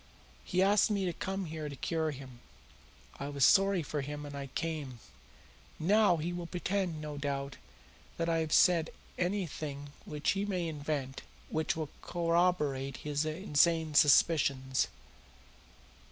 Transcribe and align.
He 0.43 0.63
asked 0.63 0.89
me 0.89 1.05
to 1.05 1.13
come 1.13 1.45
here 1.45 1.69
to 1.69 1.75
cure 1.75 2.09
him. 2.09 2.39
I 3.19 3.29
was 3.29 3.45
sorry 3.45 3.83
for 3.83 4.01
him 4.01 4.25
and 4.25 4.33
I 4.35 4.47
came. 4.55 4.99
Now 5.79 6.17
he 6.17 6.33
will 6.33 6.47
pretend, 6.47 6.99
no 6.99 7.17
doubt, 7.19 7.57
that 8.17 8.27
I 8.27 8.39
have 8.39 8.51
said 8.51 8.89
anything 9.19 9.91
which 10.05 10.31
he 10.31 10.43
may 10.43 10.67
invent 10.67 11.21
which 11.49 11.75
will 11.75 11.91
corroborate 12.01 12.97
his 13.05 13.25
insane 13.27 13.93
suspicions. 13.93 14.87